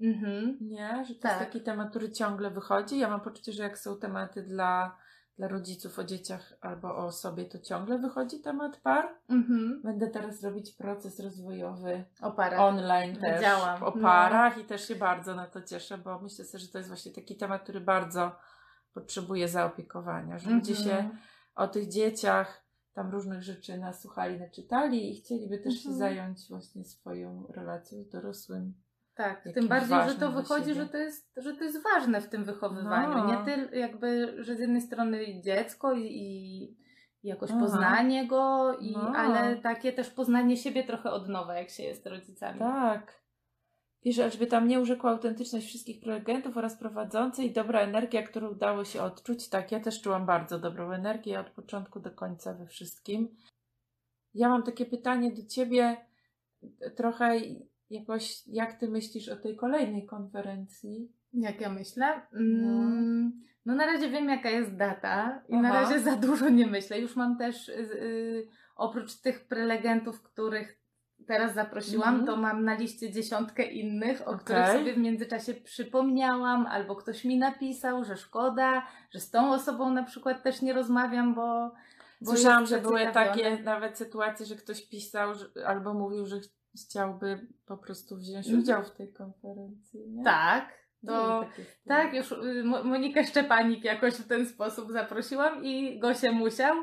[0.00, 0.58] Mhm.
[0.60, 1.04] nie?
[1.08, 1.30] Że to Tak.
[1.32, 2.98] jest taki temat, który ciągle wychodzi.
[2.98, 4.96] Ja mam poczucie, że jak są tematy dla
[5.38, 9.08] dla rodziców o dzieciach albo o sobie, to ciągle wychodzi temat par.
[9.28, 9.80] Mhm.
[9.84, 12.58] Będę teraz robić proces rozwojowy O parę.
[12.58, 14.02] online też Widziałam, o no.
[14.02, 17.12] parach i też się bardzo na to cieszę, bo myślę sobie, że to jest właśnie
[17.12, 18.36] taki temat, który bardzo
[18.92, 21.18] potrzebuje zaopiekowania, że ludzie się Mhm.
[21.54, 22.64] O tych dzieciach
[22.94, 25.98] tam różnych rzeczy nasłuchali, naczytali i chcieliby też się Mhm.
[25.98, 28.74] zająć właśnie swoją relacją z dorosłym.
[29.14, 32.44] Tak, tym bardziej, że to wychodzi, że to, jest, że to jest ważne w tym
[32.44, 33.14] wychowywaniu.
[33.18, 33.26] No.
[33.26, 36.04] Nie tylko jakby, że z jednej strony dziecko i,
[37.22, 37.60] i jakoś Aha.
[37.60, 39.12] poznanie go, i, No.
[39.16, 42.58] ale takie też poznanie siebie trochę od nowa, jak się jest rodzicami.
[42.58, 43.23] Tak.
[44.04, 48.84] Pisze, żeby tam nie urzekła autentyczność wszystkich prelegentów oraz prowadzącej i dobra energia, którą udało
[48.84, 49.48] się odczuć.
[49.48, 53.36] Tak, ja też czułam bardzo dobrą energię od początku do końca we wszystkim.
[54.34, 55.96] Ja mam takie pytanie do ciebie,
[56.96, 57.40] trochę
[57.90, 61.12] jakoś, jak ty myślisz o tej kolejnej konferencji?
[61.32, 62.06] Jak ja myślę?
[62.32, 65.80] Mm, no na razie wiem, jaka jest data i na Aha.
[65.80, 67.00] razie za dużo nie myślę.
[67.00, 70.83] Już mam też, y, y, oprócz tych prelegentów, których
[71.26, 72.26] teraz zaprosiłam, Mhm.
[72.26, 74.38] to mam na liście dziesiątkę innych, o Okej.
[74.44, 79.90] których sobie w międzyczasie przypomniałam, albo ktoś mi napisał, że szkoda, że z tą osobą
[79.90, 81.72] na przykład też nie rozmawiam, bo.
[82.20, 86.48] bo Słyszałam, że były takie nawet sytuacje, że ktoś pisał że, albo mówił, że ch-
[86.86, 88.62] chciałby po prostu wziąć Mhm.
[88.62, 90.00] udział w tej konferencji.
[90.10, 90.24] Nie?
[90.24, 90.84] Tak.
[91.02, 91.44] Były To.
[91.88, 96.74] Tak, już y, Mo- Monikę Szczepanik jakoś w ten sposób zaprosiłam i Gosię Musiał.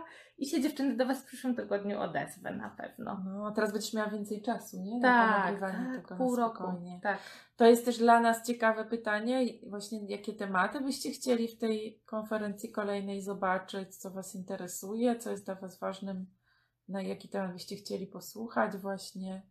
[0.42, 3.24] I się dziewczyny do Was w przyszłym tygodniu odezwę na pewno.
[3.26, 5.02] No, a teraz będziesz miała więcej czasu, nie?
[5.02, 6.64] Tak, tak, pół roku.
[7.02, 7.20] Tak.
[7.56, 12.72] To jest też dla nas ciekawe pytanie, właśnie jakie tematy byście chcieli w tej konferencji
[12.72, 16.26] kolejnej zobaczyć, co Was interesuje, co jest dla Was ważnym,
[16.88, 19.42] na jaki temat byście chcieli posłuchać właśnie,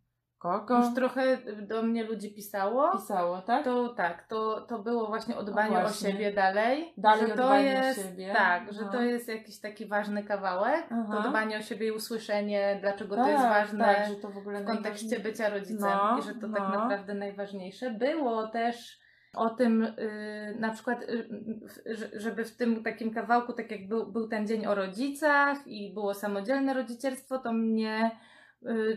[0.40, 2.92] kogo Już trochę do mnie ludzi pisało.
[2.92, 3.64] pisało, tak?
[3.64, 6.12] To tak, to, to było właśnie o dbaniu o, właśnie.
[6.12, 6.92] siebie dalej.
[6.96, 8.33] Dalej że o to dbaniu o jest, siebie.
[8.37, 8.90] Tak, że Aha.
[8.92, 10.85] to jest jakiś taki ważny kawałek.
[10.90, 11.22] Aha.
[11.22, 13.85] To dbanie o siebie i usłyszenie, dlaczego to tak, jest ważne.
[13.85, 16.59] tak, że to w ogóle w kontekście bycia rodzicem No, i że to no.
[16.59, 17.90] tak naprawdę najważniejsze.
[17.90, 19.00] Było też
[19.35, 21.29] o tym y, na przykład, y,
[21.87, 25.66] y, że- żeby w tym takim kawałku, tak jak był, był ten dzień o rodzicach
[25.66, 28.11] i było samodzielne rodzicielstwo, to mnie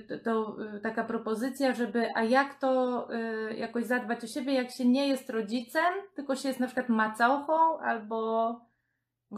[0.07, 3.07] to, to y, taka propozycja, żeby a jak to
[3.49, 6.89] y, jakoś zadbać o siebie, jak się nie jest rodzicem, tylko się jest na przykład
[6.89, 8.59] macałchą albo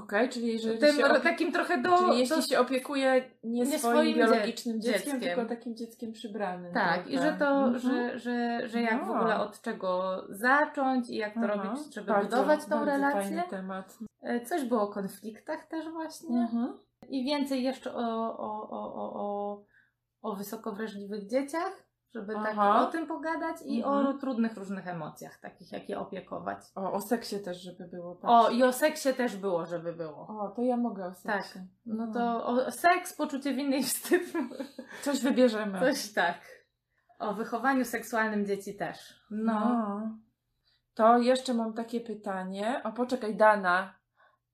[0.03, 1.19] Okej, czyli jeżeli tym, się opie...
[1.19, 1.97] takim trochę do...
[1.97, 5.35] Czyli jeśli do się opiekuje nie, nie swoim, swoim biologicznym dzie- dzieckiem, dzieckiem.
[5.35, 6.73] tylko takim dzieckiem przybranym.
[6.73, 7.79] Tak, i że to, Mhm.
[7.79, 9.15] że, że, że jak w No.
[9.15, 13.21] ogóle od czego zacząć i jak to Aha, robić, żeby bardzo, budować tą bardzo relację.
[13.21, 13.97] Fajny temat.
[14.23, 16.39] E, Coś było o konfliktach też właśnie.
[16.41, 16.73] Mhm.
[17.09, 19.55] I więcej jeszcze o, o, o, o, o,
[20.36, 22.88] o wysoko wrażliwych dzieciach, żeby tak Aha.
[22.88, 24.08] o tym pogadać i Mhm.
[24.08, 26.58] o trudnych różnych emocjach, takich jak je opiekować.
[26.76, 28.15] O, o seksie też, żeby było.
[28.15, 28.32] Tak.
[28.32, 30.28] O, i o seksie też było, żeby było.
[30.28, 31.43] o, to ja mogę o Tak.
[31.43, 31.60] seksie.
[31.86, 34.21] No to o seks, poczucie winy i wstyd.
[35.02, 35.80] Coś wybierzemy.
[35.80, 36.38] Coś tak.
[37.19, 38.98] O wychowaniu seksualnym dzieci też.
[39.32, 39.54] No.
[39.60, 40.02] No.
[40.93, 42.82] To jeszcze mam takie pytanie.
[42.84, 43.93] O, poczekaj, Dana.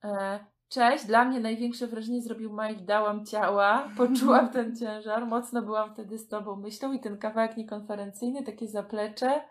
[0.04, 0.39] E,
[0.71, 3.89] cześć, dla mnie największe wrażenie zrobił Mike Dałam ciała.
[3.97, 5.25] Poczułam ten ciężar.
[5.27, 9.41] Mocno byłam wtedy z tobą myślą i ten kawałek niekonferencyjny, takie zaplecze,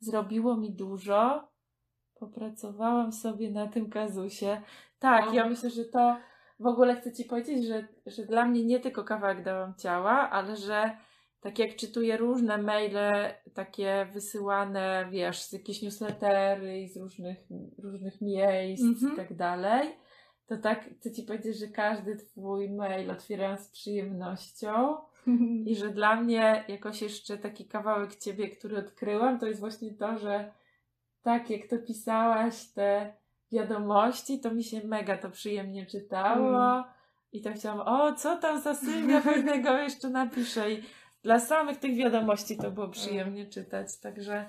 [0.00, 1.48] zrobiło mi dużo.
[2.14, 4.62] Popracowałam sobie na tym kazusie.
[4.98, 6.16] Tak, ja myślę, że to
[6.60, 10.56] w ogóle chcę ci powiedzieć, że, że dla mnie nie tylko kawałek dałam ciała, ale
[10.56, 10.96] że
[11.40, 17.38] tak jak czytuję różne maile takie wysyłane, wiesz, z jakieś newslettery i z różnych,
[17.78, 19.12] różnych miejsc Mhm.
[19.12, 19.88] i tak dalej,
[20.50, 24.96] to tak chcę ci powiedzieć, że każdy twój mail otwieram z przyjemnością
[25.68, 30.18] i że dla mnie jakoś jeszcze taki kawałek ciebie, który odkryłam, to jest właśnie to,
[30.18, 30.52] że
[31.22, 33.12] tak jak to pisałaś te
[33.52, 36.72] wiadomości, to mi się mega to przyjemnie czytało.
[36.72, 36.84] Mm.
[37.32, 40.72] I tak chciałam, o, co tam za Sylwia fajnego jeszcze napisze.
[40.72, 40.82] I
[41.22, 44.48] dla samych tych wiadomości to było przyjemnie czytać, także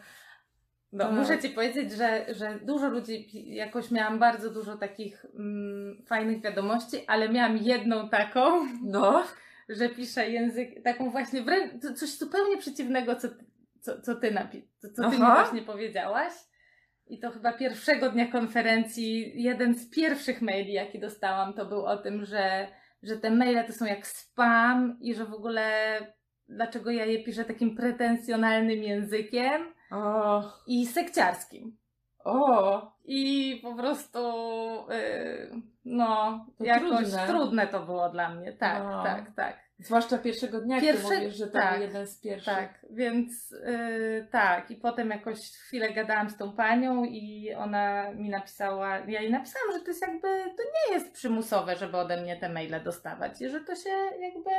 [0.91, 1.13] No, Tak.
[1.13, 6.97] muszę Ci powiedzieć, że, że dużo ludzi, jakoś miałam bardzo dużo takich mm, fajnych wiadomości,
[7.07, 9.23] ale miałam jedną taką, no.
[9.69, 13.45] że piszę język, taką właśnie wręcz, coś zupełnie przeciwnego, co, ty-
[13.79, 14.61] co, co Ty, napi-
[14.95, 16.33] co, ty mi właśnie powiedziałaś.
[17.07, 21.97] I to chyba pierwszego dnia konferencji, jeden z pierwszych maili, jaki dostałam, to był o
[21.97, 22.67] tym, że,
[23.03, 25.97] że te maile to są jak spam i że w ogóle
[26.49, 31.77] dlaczego ja je piszę takim pretensjonalnym językiem O, i sekciarskim.
[32.25, 34.19] O, I po prostu,
[34.89, 37.27] yy, no, To jakoś trudne.
[37.27, 37.67] trudne.
[37.67, 38.53] to było dla mnie.
[38.53, 39.03] Tak, No.
[39.03, 39.59] tak, tak.
[39.81, 42.53] Zwłaszcza pierwszego dnia, Pierwsze- ty mówisz, że to tak, był jeden z pierwszych.
[42.55, 44.71] Tak, więc yy, tak.
[44.71, 49.71] I potem jakoś chwilę gadałam z tą panią i ona mi napisała, ja jej napisałam,
[49.73, 53.49] że to jest jakby, to nie jest przymusowe, żeby ode mnie te maile dostawać i
[53.49, 53.89] że to się
[54.19, 54.49] jakby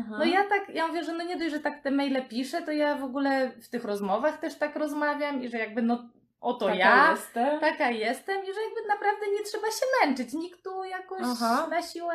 [0.00, 0.16] Aha.
[0.18, 2.72] No ja tak, ja mówię, że no nie dość, że tak te maile piszę, to
[2.72, 6.08] ja w ogóle w tych rozmowach też tak rozmawiam i że jakby no
[6.40, 7.60] oto Taka ja, jestem.
[7.60, 10.32] taka jestem i że jakby naprawdę nie trzeba się męczyć.
[10.32, 11.66] Nikt tu jakoś Aha.
[11.70, 12.14] na siłę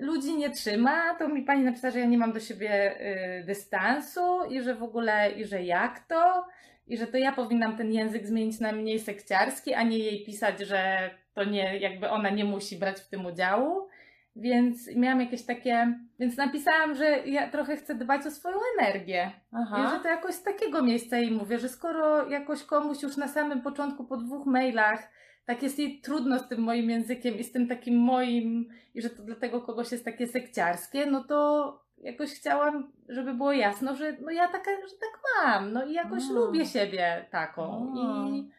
[0.00, 1.14] ludzi nie trzyma.
[1.14, 3.00] To mi pani napisała, że ja nie mam do siebie
[3.40, 6.46] y, dystansu i że w ogóle, i że jak to,
[6.86, 10.60] i że to ja powinnam ten język zmienić na mniej sekciarski, a nie jej pisać,
[10.60, 13.88] że to nie, jakby ona nie musi brać w tym udziału.
[14.36, 19.30] Więc miałam jakieś takie, więc napisałam, że ja trochę chcę dbać o swoją energię.
[19.52, 20.00] I że Aha.
[20.02, 24.04] to jakoś z takiego miejsca jej mówię, że skoro jakoś komuś już na samym początku
[24.04, 25.08] po dwóch mailach
[25.44, 29.10] tak jest jej trudno z tym moim językiem i z tym takim moim, i że
[29.10, 34.30] to dlatego kogoś jest takie sekciarskie, no to jakoś chciałam, żeby było jasno, że no
[34.30, 36.34] ja taka, że tak mam, no i jakoś Mm.
[36.36, 38.26] lubię siebie taką Mm.
[38.34, 38.50] i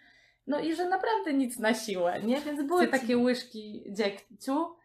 [0.47, 2.41] no i że naprawdę nic na siłę, nie?
[2.41, 4.75] Więc były takie łyżki dziegciu.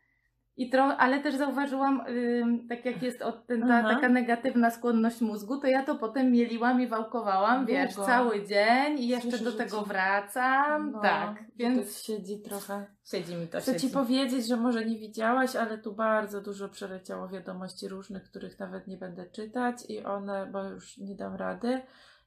[0.59, 3.95] I tro, ale też zauważyłam, ym, tak jak jest od, ten, ta, Aha.
[3.95, 8.07] taka negatywna skłonność mózgu, to ja to potem mieliłam i wałkowałam, wiesz, Długo.
[8.07, 10.91] cały dzień i jeszcze do tego ci- wracam.
[10.91, 12.87] No, tak, więc siedzi trochę.
[13.11, 13.87] siedzi mi to Chcę siedzi.
[13.89, 18.87] Ci powiedzieć, że może nie widziałaś, ale tu bardzo dużo przeleciało wiadomości różnych, których nawet
[18.87, 21.81] nie będę czytać i one, bo już nie dam rady.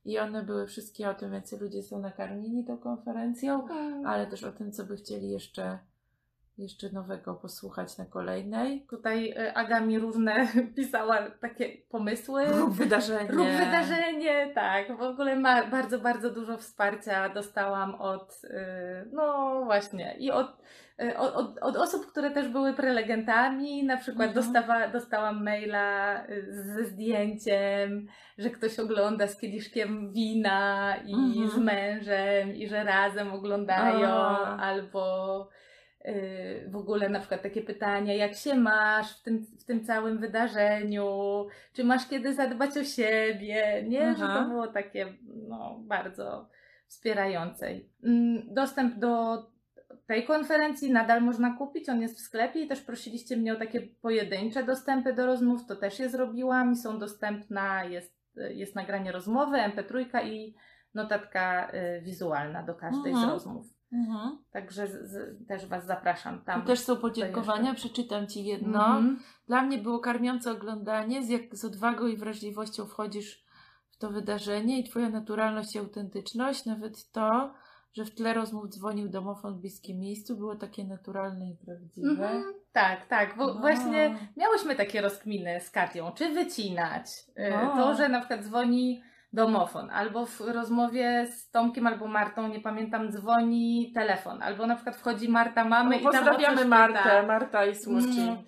[0.05, 4.05] I one były wszystkie o tym, jacy ludzie są nakarmieni tą konferencją, Mm.
[4.05, 5.79] ale też o tym, co by chcieli jeszcze,
[6.57, 8.85] jeszcze nowego posłuchać na kolejnej.
[8.89, 12.45] Tutaj y, Aga mi różne pisała takie pomysły.
[12.45, 13.31] Rób wydarzenie.
[13.37, 14.97] Rób wydarzenie, tak.
[14.97, 20.57] W ogóle ma, bardzo, bardzo dużo wsparcia dostałam od, y, no właśnie, i od,
[21.03, 23.83] y, od, od, od osób, które też były prelegentami.
[23.83, 24.45] Na przykład Mhm.
[24.45, 31.49] dostawa, dostałam maila ze zdjęciem, że ktoś ogląda z kieliszkiem wina i Mhm.
[31.49, 34.57] z mężem i że razem oglądają, A.
[34.57, 35.49] albo
[36.67, 41.05] w ogóle na przykład takie pytania, jak się masz w tym, w tym całym wydarzeniu,
[41.73, 44.15] czy masz kiedy zadbać o siebie, nie?
[44.15, 44.39] Że Aha.
[44.43, 45.13] to było takie
[45.47, 46.49] no, bardzo
[46.87, 47.67] wspierające.
[48.03, 49.37] Mm, Dostęp do
[50.07, 53.81] tej konferencji nadal można kupić, on jest w sklepie i też prosiliście mnie o takie
[53.81, 59.57] pojedyncze dostępy do rozmów, to też je zrobiłam i są dostępna, jest, jest nagranie rozmowy,
[59.57, 60.55] mp3 i
[60.93, 63.29] notatka y, wizualna do każdej z Mhm.
[63.29, 63.80] rozmów.
[63.93, 64.37] Mhm.
[64.51, 66.61] Także z, z, też Was zapraszam tam.
[66.61, 68.85] Tu też są podziękowania, przeczytam Ci jedno.
[68.85, 69.19] Mhm.
[69.47, 73.45] Dla mnie było karmiące oglądanie, z jak z odwagą i wrażliwością wchodzisz
[73.91, 77.53] w to wydarzenie i Twoja naturalność i autentyczność, nawet to,
[77.93, 82.09] że w tle rozmów dzwonił domofon w bliskim miejscu, było takie naturalne i prawdziwe.
[82.09, 82.43] Mhm.
[82.71, 83.37] Tak, tak.
[83.37, 83.59] Bo No.
[83.59, 87.75] właśnie miałyśmy takie rozkminy z Katią, czy wycinać y, No.
[87.75, 93.11] to, że na przykład dzwoni domofon, albo w rozmowie z Tomkiem albo Martą, nie pamiętam,
[93.11, 96.69] dzwoni telefon, albo na przykład wchodzi Marta, mamy i tam No, Pozdrawiamy pyta.
[96.69, 98.19] Martę, Marta i Słuszczyń.
[98.19, 98.43] Mm.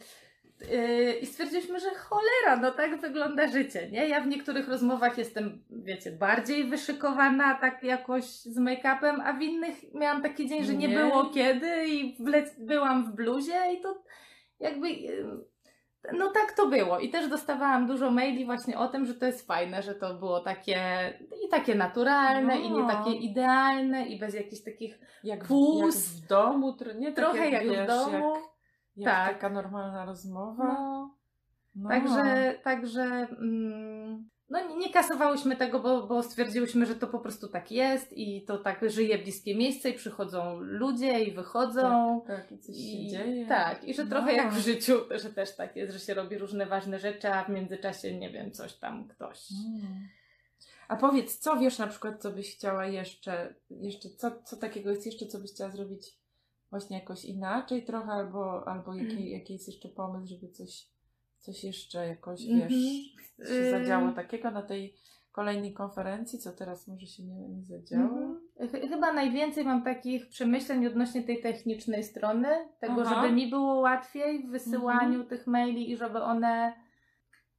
[0.72, 4.08] Yy, I stwierdziliśmy, że cholera, no tak wygląda życie, nie?
[4.08, 9.94] Ja w niektórych rozmowach jestem, wiecie, bardziej wyszykowana tak jakoś z make-upem, a w innych
[9.94, 10.98] miałam taki dzień, że nie, Nie.
[10.98, 12.18] było kiedy i
[12.58, 14.04] byłam w bluzie i to
[14.60, 14.88] jakby...
[16.12, 19.48] No tak to było i też dostawałam dużo maili właśnie o tym, że to jest
[19.48, 20.80] fajne, że to było takie
[21.46, 22.88] i takie naturalne i nie No.
[22.88, 25.96] takie idealne i bez jakichś takich Jak, w, Kus.
[26.16, 28.34] jak w domu, nie tak trochę jak, wiesz, w domu.
[28.34, 28.44] Jak,
[28.96, 29.34] jak Tak.
[29.34, 30.64] taka normalna rozmowa.
[30.64, 31.16] No,
[31.76, 31.90] No.
[31.90, 33.02] Także, także
[33.42, 38.14] mm, no nie, nie kasowałyśmy tego, bo, bo stwierdziłyśmy, że to po prostu tak jest
[38.18, 42.22] i to tak żyje bliskie miejsce i przychodzą ludzie i wychodzą.
[42.28, 43.46] Tak, tak, i coś się I, dzieje.
[43.48, 44.10] tak, i że No.
[44.10, 47.44] trochę jak w życiu, że też tak jest, że się robi różne ważne rzeczy, a
[47.44, 49.40] w międzyczasie, nie wiem, coś tam ktoś.
[49.52, 50.08] Mm.
[50.88, 55.06] A powiedz, co wiesz na przykład, co byś chciała jeszcze, jeszcze co, co takiego jest
[55.06, 56.18] jeszcze, co byś chciała zrobić
[56.70, 59.28] właśnie jakoś inaczej trochę, albo, albo jaki, Mhm.
[59.28, 60.88] jaki jest jeszcze pomysł, żeby coś,
[61.44, 62.70] coś jeszcze jakoś, Mhm.
[62.70, 63.72] wiesz, się Ym.
[63.72, 64.94] zadziało takiego na tej
[65.32, 68.04] kolejnej konferencji, co teraz może się nie, nie zadziało?
[68.04, 68.40] Mhm.
[68.70, 72.48] Ch- Chyba najwięcej mam takich przemyśleń odnośnie tej technicznej strony,
[72.80, 73.16] tego, Aha.
[73.22, 75.28] żeby mi było łatwiej w wysyłaniu Mhm.
[75.30, 76.74] tych maili i żeby one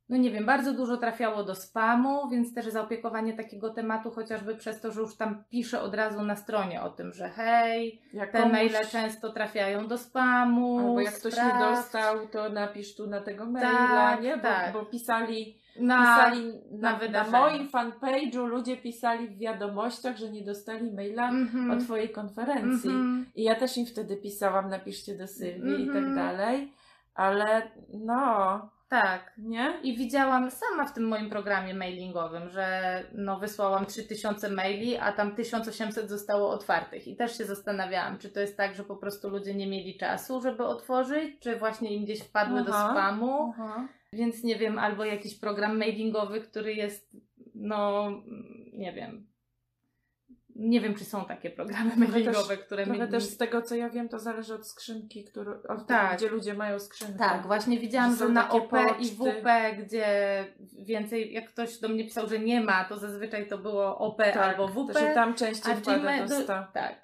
[0.08, 4.80] no nie wiem, bardzo dużo trafiało do spamu, więc też zaopiekowanie takiego tematu, chociażby przez
[4.80, 8.38] to, że już tam piszę od razu na stronie o tym, że hej, Jak te
[8.38, 10.78] komuś- maile często trafiają do spamu.
[10.78, 11.76] Albo jak ktoś nie sprawdź.
[11.76, 14.36] dostał, to napisz tu na tego maila, Tak, nie?
[14.36, 14.72] Bo, tak.
[14.72, 20.44] bo pisali, na, pisali na na, na, moim fanpage'u ludzie pisali w wiadomościach, że nie
[20.44, 21.70] dostali maila Mhm.
[21.70, 22.90] o twojej konferencji.
[22.90, 23.26] Mhm.
[23.34, 26.14] I ja też im wtedy pisałam, napiszcie do Sylwii i tak Mhm.
[26.14, 26.72] dalej.
[27.14, 27.62] Ale
[27.94, 29.32] no, Tak.
[29.38, 29.80] nie?
[29.82, 35.36] I widziałam sama w tym moim programie mailingowym, że no wysłałam 3000 maili, a tam
[35.36, 37.08] 1800 zostało otwartych.
[37.08, 40.40] I też się zastanawiałam, czy to jest tak, że po prostu ludzie nie mieli czasu,
[40.40, 42.90] żeby otworzyć, czy właśnie im gdzieś wpadły do Aha.
[42.90, 43.52] spamu.
[43.54, 43.88] Aha.
[44.12, 47.16] Więc nie wiem, albo jakiś program mailingowy, który jest,
[47.54, 48.10] no,
[48.72, 49.33] nie wiem.
[50.56, 53.10] Nie wiem, czy są takie programy mailingowe, które Trochę mi...
[53.10, 56.10] też z tego, co ja wiem, to zależy od skrzynki, który, od Tak.
[56.10, 57.18] tego, gdzie ludzie mają skrzynkę.
[57.18, 59.40] Tak, właśnie widziałam, Że że, na OP i poczty.
[59.40, 59.46] WP,
[59.84, 60.06] gdzie
[60.78, 64.36] więcej, jak ktoś do mnie pisał, że nie ma, to zazwyczaj to było OP tak,
[64.36, 64.92] albo WP.
[64.98, 66.46] Że tam częściej a wpada Gmail- do.
[66.46, 66.94] Tak, tak,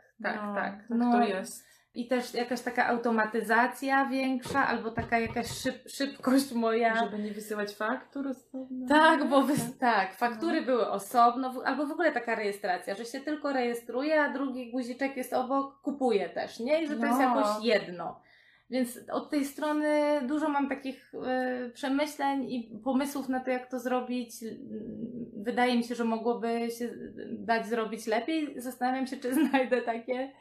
[0.47, 0.73] no, tak.
[0.73, 1.70] Tak No, to jest.
[1.95, 6.97] I też jakaś taka automatyzacja większa, albo taka jakaś szyb, szybkość moja.
[7.05, 8.87] Żeby nie wysyłać faktur osobno.
[8.89, 9.79] Tak, bo wy, Tak.
[9.81, 14.71] tak, faktury były osobno, albo w ogóle taka rejestracja, że się tylko rejestruje, a drugi
[14.73, 16.83] guziczek jest obok, kupuje też, nie?
[16.83, 17.25] I że to jest No.
[17.25, 18.21] jakoś jedno.
[18.71, 21.13] Więc od tej strony dużo mam takich
[21.67, 24.33] y, przemyśleń i pomysłów na to, jak to zrobić.
[25.37, 26.89] Wydaje mi się, że mogłoby się
[27.33, 28.55] dać zrobić lepiej.
[28.61, 30.33] Zastanawiam się, czy znajdę takie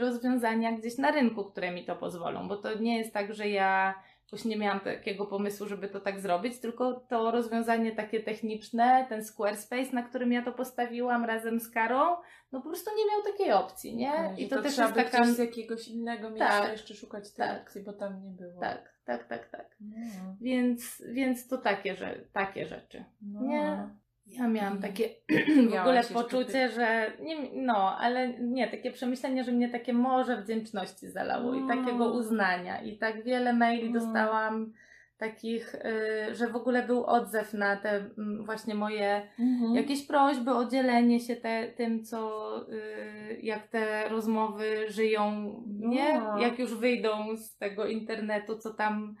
[0.00, 3.94] rozwiązania gdzieś na rynku, które mi to pozwolą, bo to nie jest tak, że ja
[4.32, 9.24] jakoś nie miałam takiego pomysłu, żeby to tak zrobić, tylko to rozwiązanie takie techniczne, ten
[9.24, 12.16] Squarespace, na którym ja to postawiłam razem z Karą,
[12.52, 14.12] no po prostu nie miał takiej opcji, nie?
[14.12, 15.24] Tak, I że to, też trzeba jest taka...
[15.24, 16.72] z jakiegoś innego miejsca Tak.
[16.72, 17.62] jeszcze szukać tej Tak.
[17.62, 18.60] opcji, bo tam nie było.
[18.60, 19.76] Tak, tak, tak, tak.
[19.80, 19.96] No.
[20.40, 23.04] Więc, więc to takie, że, takie rzeczy.
[23.22, 23.42] No.
[23.42, 23.88] Nie.
[24.28, 24.82] Ja miałam Mm.
[24.82, 25.08] takie
[25.70, 31.08] w ogóle poczucie, że nie, no, ale nie, takie przemyślenie, że mnie takie morze wdzięczności
[31.08, 32.82] zalało i takiego uznania.
[32.82, 34.72] I tak wiele maili dostałam
[35.18, 38.04] takich, y, że w ogóle był odzew na te
[38.40, 39.74] właśnie moje Mhm.
[39.74, 46.18] jakieś prośby o dzielenie się te, tym, co, y, jak te rozmowy żyją, nie?
[46.20, 46.38] No.
[46.38, 49.16] Jak już wyjdą z tego internetu, co tam,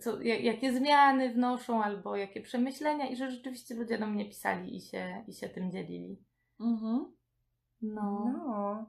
[0.00, 4.76] co, jak, jakie zmiany wnoszą, albo jakie przemyślenia i że rzeczywiście ludzie do mnie pisali
[4.76, 6.18] i się, i się tym dzielili.
[6.60, 7.12] Mhm.
[7.82, 8.32] No.
[8.36, 8.86] No.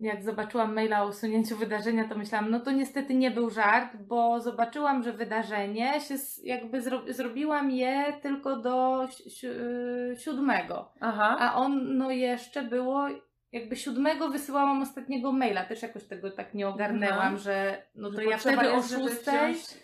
[0.00, 4.40] Jak zobaczyłam maila o usunięciu wydarzenia, to myślałam, no to niestety nie był żart, bo
[4.40, 10.92] zobaczyłam, że wydarzenie się jakby zro, zrobiłam je tylko do si- si- y, siódmego.
[11.00, 11.36] Aha.
[11.40, 13.06] A on, no jeszcze było,
[13.52, 18.24] jakby siódmego wysyłałam ostatniego maila, też jakoś tego tak nie ogarnęłam, że no to Że
[18.24, 19.82] ja wtedy o szóstej wziąć-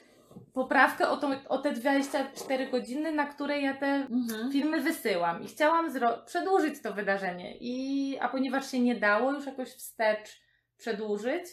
[0.55, 4.53] poprawkę o, tą, o te 24 godziny, na które ja te Mhm.
[4.53, 5.91] filmy wysyłam i chciałam
[6.27, 10.41] przedłużyć to wydarzenie, I, a ponieważ się nie dało już jakoś wstecz
[10.77, 11.45] przedłużyć,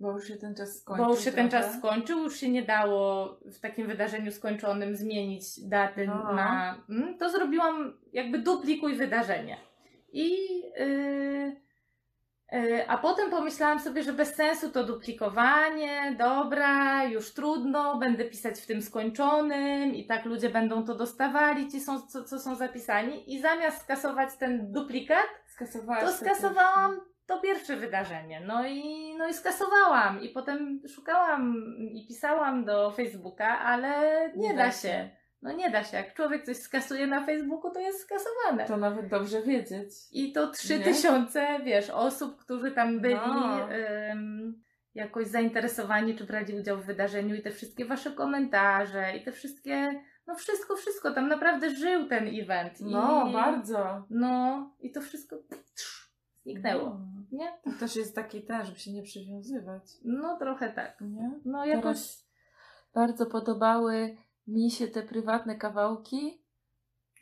[0.00, 1.04] Bo już się ten czas skończył.
[1.06, 1.64] bo już się ten trochę.
[1.66, 6.14] czas skończył, już się nie dało w takim wydarzeniu skończonym zmienić daty No.
[6.32, 6.78] na.
[6.90, 9.56] mm, To zrobiłam jakby duplikuj wydarzenie.
[10.12, 10.30] I.
[10.78, 11.67] Yy,
[12.88, 18.66] a potem pomyślałam sobie, że bez sensu to duplikowanie, dobra, już trudno, będę pisać w
[18.66, 23.34] tym skończonym i tak ludzie będą to dostawali, ci są, co, co są zapisani.
[23.34, 28.40] I zamiast skasować ten duplikat, Skasowałaś to skasowałam to pierwsze wydarzenie.
[28.40, 30.20] No i, no i skasowałam.
[30.22, 31.54] I potem szukałam
[31.92, 34.78] i pisałam do Facebooka, ale nie, Nie da da się.
[34.78, 35.10] się.
[35.42, 35.96] No nie da się.
[35.96, 38.66] Jak człowiek coś skasuje na Facebooku, to jest skasowane.
[38.66, 39.90] To nawet dobrze wiedzieć.
[40.12, 43.68] I to trzy tysiące, wiesz, osób, którzy tam byli No.
[44.12, 44.62] ym,
[44.94, 50.02] jakoś zainteresowani, czy brali udział w wydarzeniu i te wszystkie wasze komentarze i te wszystkie,
[50.26, 51.10] no wszystko, wszystko.
[51.10, 52.80] Tam naprawdę żył ten event.
[52.80, 54.06] No, I, bardzo.
[54.10, 56.84] No i to wszystko psz, zniknęło.
[56.84, 57.18] No.
[57.32, 57.58] Nie?
[57.64, 59.82] To też jest taki ten, żeby się nie przywiązywać.
[60.04, 61.00] No trochę tak.
[61.00, 61.30] Nie?
[61.44, 61.82] No jakoś.
[61.84, 62.28] Teraz
[62.94, 64.16] bardzo podobały
[64.48, 66.42] mi się te prywatne kawałki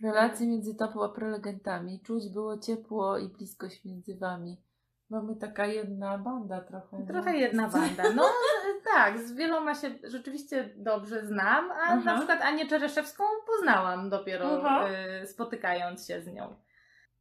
[0.02, 2.00] relacji między tobą a prelegentami.
[2.00, 4.62] Czuć było ciepło i bliskość między wami.
[5.10, 6.98] Mamy taka jedna banda trochę.
[6.98, 7.06] nie?
[7.06, 8.02] Trochę jedna banda.
[8.16, 8.22] No
[8.94, 12.02] tak, z wieloma się rzeczywiście dobrze znam, a Aha.
[12.04, 14.88] na przykład Anię Czereszewską poznałam dopiero Aha.
[15.22, 16.56] y, spotykając się z nią.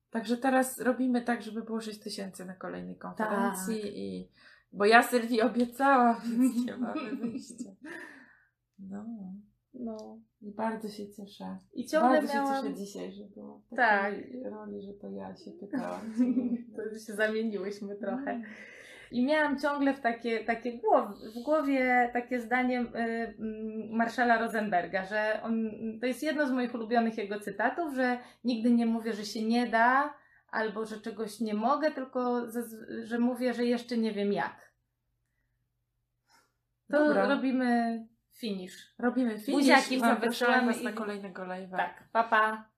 [0.09, 3.91] Także teraz robimy tak, żeby było 6 tysięcy na kolejnej konferencji Tak.
[3.91, 4.29] i
[4.71, 7.69] bo ja Sylwii obiecałam, więc nie mamy wyjścia.
[8.79, 9.05] No.
[9.79, 10.19] No.
[10.41, 11.57] I bardzo się cieszę.
[11.73, 12.55] I ciągle bardzo miałam...
[12.55, 14.13] się cieszę dzisiaj, że było w Tak.
[14.51, 16.13] roli, że to ja się pytałam.
[16.75, 18.41] to się zamieniłyśmy trochę.
[19.11, 25.05] I miałam ciągle w takie, takie głow, w głowie takie zdanie y, mm, Marszala Rosenberga,
[25.05, 25.69] że on,
[26.01, 29.67] to jest jedno z moich ulubionych jego cytatów, że nigdy nie mówię, że się nie
[29.67, 30.13] da,
[30.51, 34.71] albo że czegoś nie mogę, tylko zaz- że mówię, że jeszcze nie wiem jak.
[36.91, 37.27] To Dobra.
[37.27, 37.99] robimy
[38.37, 38.73] finish.
[38.99, 41.77] Robimy finish Buziaki i zapraszamy Was na kolejnego live'a.
[41.77, 42.29] Tak, papa.
[42.29, 42.74] Pa.